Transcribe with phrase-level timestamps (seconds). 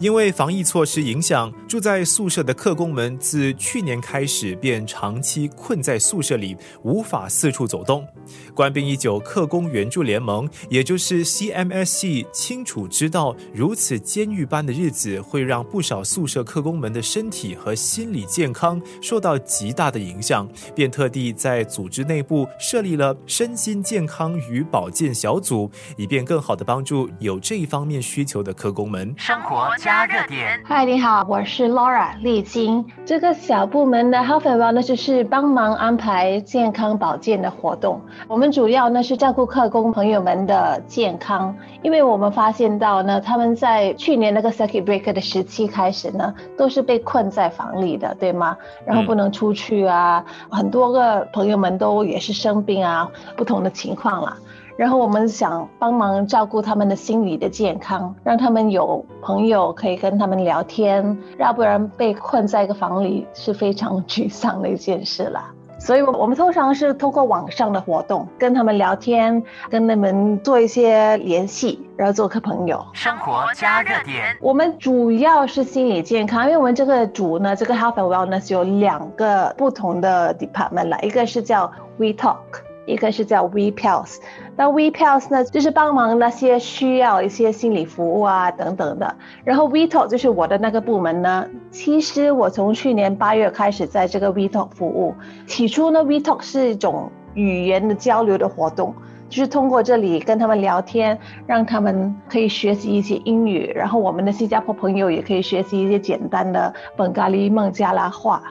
[0.00, 8.06] 因为防疫措施影响，住在宿舍的客工们自去年开始便长期困在宿舍里，无法四处走动。
[8.54, 29.14] 官兵已久客工援助联盟，也就是 CMSC，清楚知道如此监狱般的日子会让不少宿舍客工们的身体和心理健康受到极大的影响，便特地在组织内部设立了身心健康与保健小组，以便更好的帮助有这一方面需求的客工们。
[29.18, 29.68] 生活。
[29.90, 30.60] 加热点。
[30.62, 32.86] 嗨，你好，我是 Laura 丽晶。
[33.04, 38.00] 这个小部门的 Health and Well 那就是帮忙安排健康保健的活动。
[38.28, 41.52] 我们主要呢是照顾客工朋友们的健康，
[41.82, 48.56] 因为我们发现到呢，他们在去年那个 Circuit Break 的时期开始呢，都是被困在房里的，对吗？
[48.86, 54.36] 然后不能出去啊，很多个朋友们都也是生病啊，不同的情况啦。
[54.80, 65.44] 然后我们想帮忙照顾他们的心理的健康，让他们有朋友可以跟他们聊天，要不然被困在一个房里是非常沮丧的一件事了。
[65.78, 72.82] 所以，我我们通常是通过网上的活动跟他们聊天，跟他们做一些联系，然后做个朋友。
[72.94, 82.69] 生活加热点，我们主要是心理健康，因为我们这个组呢，这个 Health and Wellness 有两个不同的 department 了，一个是叫 We Talk。
[82.90, 84.16] 一个是叫 We Pals，
[84.56, 89.16] 那 We Pals 呢，就是帮忙那些需要一些心理服务啊等等的。
[89.44, 91.46] 然后 We Talk 就是我的那个部门呢。
[91.70, 95.14] 其实我从去年八月开始在这个 We Talk 服务。
[95.46, 98.94] 起初呢，We Talk 是一种语言的交流的活动。
[99.30, 108.42] 就是通过这里跟他们聊天，让他们可以学习一些英语，然后我们的新加坡朋友也可以学习一些简单的本咖喱孟加拉话。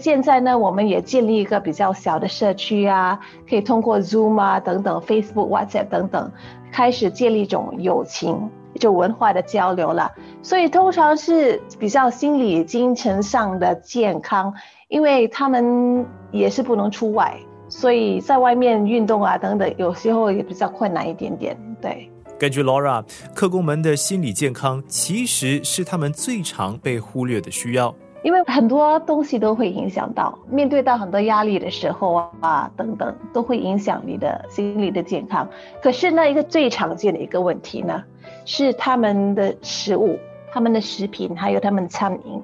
[0.00, 6.32] 现在呢，我们也建立一个比较小的社区啊，可以通过 Zoom 啊等等，Facebook、WhatsApp 等等，
[6.72, 10.10] 开始建立一种友情、一种文化的交流了。
[10.42, 14.52] 所以通常是比较心理、精神上的健康，
[14.88, 17.36] 因为他们也是不能出外。
[17.76, 21.56] 所以在外面运动啊等等，有时候也比较困难一点点。
[21.82, 22.08] 对，
[22.38, 23.04] 根据 Laura，
[23.34, 27.92] 客工们的心理健康其实是他们最常被忽略的需要，
[28.22, 35.46] 因为很多东西都会影响到，面对到很多压力的时候啊等等，都会影响你的心理的健康。
[35.82, 38.04] 可是呢，一个最常见的一个问题呢，
[38.44, 40.16] 是他们的食物、
[40.52, 42.40] 他们的食品还有他们餐饮。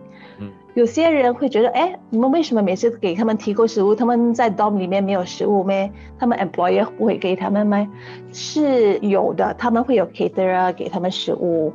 [0.74, 5.90] 有些人会觉得，哎，你们为什么每次给他们提供食物，他们在 dorm 里面没有食物咩？
[6.18, 7.88] 他们 employer 不会给他们吗？
[8.32, 11.72] 是有的，他们会有 caterer 给他们食物。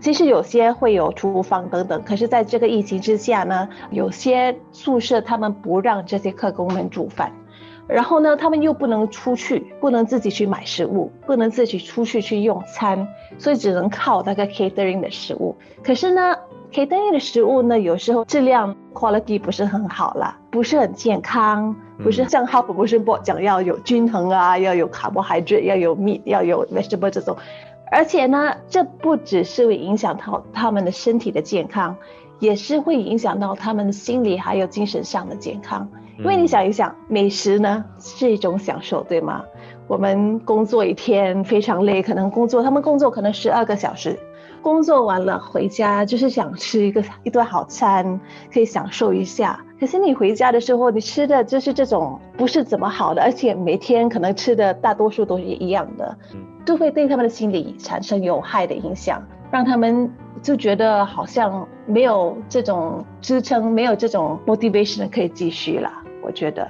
[0.00, 7.30] 其实有些会有厨房等等，可是在这个疫情之下呢，有些宿舍他们不让这些客工们煮饭，
[7.86, 13.06] 然后呢，他们又不能出去，不能自己去买食物，不能自己出去去用餐，
[13.38, 15.54] 所以只能靠那个 catering 的食物。
[15.82, 16.34] 可是呢
[16.74, 27.36] ？K 单 A 的食物呢，有时候质量 quality 不是很好啦，不是很健康，不是像 Health Promotion 讲要有均衡啊，要有 carbohydrate，要有 meat，要有 vegetable 这种。
[27.92, 31.96] 而且呢，这不只是会影响到他们的身体的健康，
[32.40, 35.88] 也是会影响到他们的心理还有精神上的健康。
[36.18, 39.44] 因为你想一想，美食呢是一种享受，对吗？
[39.86, 44.18] 我们工作一天非常累，可能工作他们工作可能十二个小时。
[44.64, 48.18] 工作完了回家就是想吃一个一顿好餐，
[48.50, 49.62] 可以享受一下。
[49.78, 56.16] 可是你回家的时候，你吃的就是这种不是怎么好的，而且每天可能吃的大多数都是一样的，
[56.64, 60.10] 就会对他们的心理产生有害的影响，让他们
[60.40, 65.92] 就觉得好像没有这种支撑，没有这种 motivation 可以继续了。
[66.22, 66.66] 我觉得，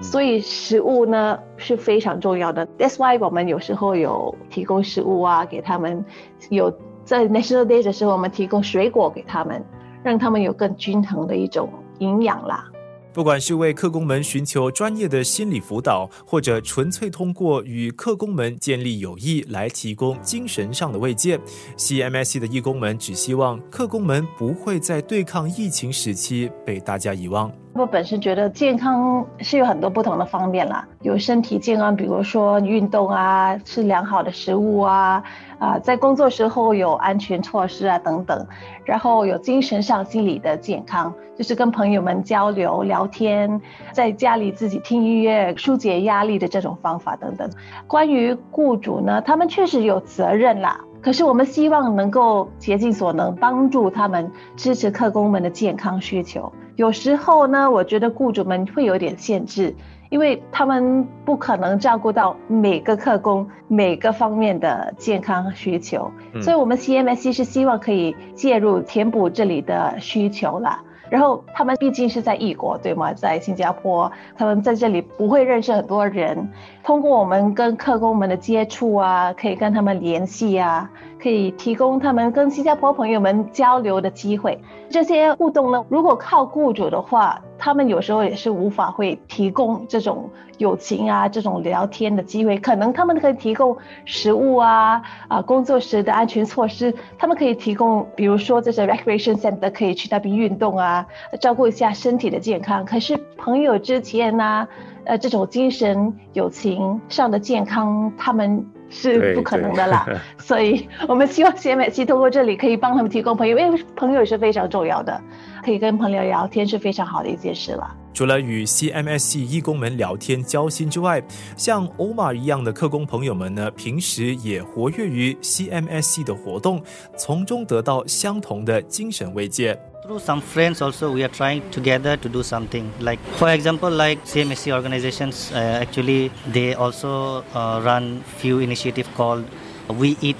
[0.00, 2.66] 所以食物呢是非常重要的。
[2.76, 6.04] That's why 我们有时候有提供食物啊，给他们
[6.50, 6.72] 有。
[7.06, 9.64] 在 National Day 的时候，我们提供水果给他们，
[10.02, 12.68] 让他们有更均衡的一种营养啦。
[13.12, 21.38] 不管是为客工们寻求专业的心理辅导，或者纯粹通过与客工们建立友谊来提供精神上的慰藉
[21.78, 27.50] ，CMSC 的义工们只希望客工们不会在对抗疫情时期被大家遗忘。
[27.76, 35.22] 我本身觉得健康是有很多不同的方面啦，有身体健康，比如说运动啊，吃良好的食物啊，
[35.58, 38.46] 啊，在工作时候有安全措施啊等等，
[38.84, 43.60] 然后有精神上、心理的健康，就是跟朋友们交流聊天，
[43.92, 47.50] 在家里自己听音乐疏解压力的这种方法等等。
[47.86, 50.80] 关于雇主呢，他们确实有责任啦。
[51.02, 56.50] 可是我们希望能够竭尽所能帮助他们，支持客工们的健康需求。
[56.76, 59.74] 有时候呢，我觉得雇主们会有点限制，
[60.10, 66.10] 因为他们不可能照顾到每个客工每个方面的健康需求，
[66.42, 70.82] 所以我们 CMSC 是希望可以介入填补这里的需求啦。
[71.08, 73.12] 然后他们毕竟是在异国，对吗？
[73.12, 76.48] 在新加坡，他们在这里不会认识很多人。
[76.82, 80.88] 通过我们跟客工们的接触啊，可以跟他们联系啊，
[81.20, 84.60] 可以提供他们跟新加坡朋友们交流的机会。
[84.88, 92.56] 这些互动呢，如果靠雇主的话，他们有时候也是无法会提供这种友情啊，这种聊天的机会。
[92.58, 101.04] 可能他们可以提供食物啊，啊，工作时的安全措施，他们可以提供，比如说这些 recreation center 可以去那边运动啊，
[101.40, 102.84] 照顾一下身体的健康。
[102.84, 104.68] 可是朋友之间呢，
[105.02, 108.64] 呃，这种精神友情上的健康，他们。
[108.88, 110.06] 是不可能的啦，
[110.38, 115.20] 所以我们希望 CMC 通过这里可以帮他们提供朋友，因为朋友是非常重要的，
[115.66, 117.92] 可以跟朋友聊天是非常好的一件事了。
[118.14, 121.20] 除了与 CMSC 义工们聊天交心之外，
[121.56, 126.80] 像欧玛一样的客工朋友们呢，平时也活跃于 CMSC 的活动，
[127.18, 129.76] 从中得到相同的精神慰藉。
[130.06, 132.84] Through some friends also we are trying together to do something.
[133.00, 139.42] Like for example, like CMSC organizations, uh, actually they also uh, run few initiative called
[139.88, 140.36] We Eat.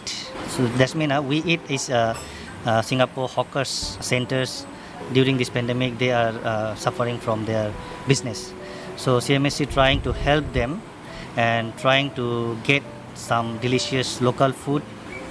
[0.51, 2.15] So that's mean uh, We Eat is uh,
[2.65, 4.65] uh, Singapore hawkers centers.
[5.13, 7.73] During this pandemic, they are uh, suffering from their
[8.09, 8.53] business.
[8.97, 10.83] So CMSC trying to help them
[11.37, 12.83] and trying to get
[13.15, 14.83] some delicious local food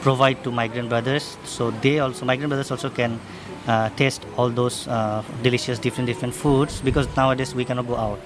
[0.02, 1.38] provide to migrant brothers.
[1.46, 3.20] So they also migrant brothers also can
[3.68, 8.20] uh, taste all those uh, delicious different different foods because nowadays we cannot go out.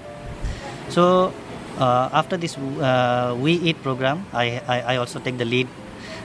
[0.88, 1.32] So
[1.78, 5.68] uh, after this uh, we eat program, I, I, I, also take the lead.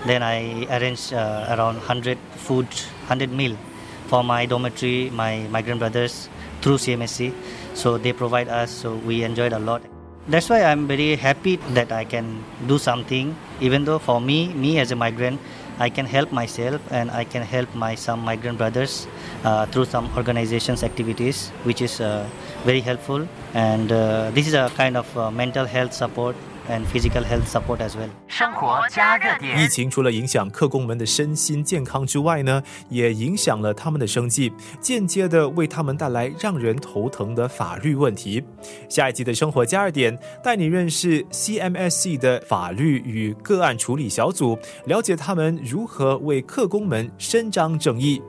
[0.05, 2.67] Then I arrange uh, around 100 food,
[3.07, 3.57] 100 meal
[4.07, 6.29] for my dormitory, my migrant brothers
[6.61, 7.33] through CMSC.
[7.73, 8.71] So they provide us.
[8.71, 9.81] So we enjoyed a lot.
[10.27, 13.35] That's why I'm very happy that I can do something.
[13.61, 15.39] Even though for me, me as a migrant,
[15.77, 19.07] I can help myself and I can help my some migrant brothers
[19.43, 22.27] uh, through some organizations activities, which is uh,
[22.63, 23.27] very helpful.
[23.53, 26.35] And uh, this is a kind of uh, mental health support
[26.69, 28.09] and physical health support as well.
[28.37, 29.63] 生活加热点。
[29.63, 34.51] 疫情除了影响客工们的身心健康之外呢，也影响了他们的生计，
[34.81, 38.43] 间接的为他们带来让人头疼的法律问题。
[38.89, 48.21] 下一集的生活加热点带你认识 CMSC 的法律与个案处理小组，了解他们如何为客工们伸张正义。